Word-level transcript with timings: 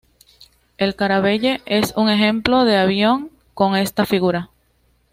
El 0.79 0.95
Caravelle 0.95 1.61
es 1.67 1.93
un 1.95 2.09
ejemplo 2.09 2.65
de 2.65 2.75
avión 2.75 3.29
con 3.53 3.75
esta 3.75 4.01
configuración. 4.01 4.49